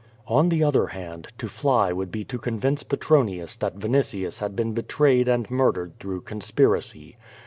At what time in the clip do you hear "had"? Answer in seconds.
4.39-4.55